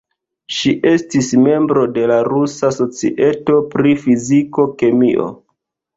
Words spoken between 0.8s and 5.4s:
estis membro de la Rusa Societo pri Fiziko-kemio.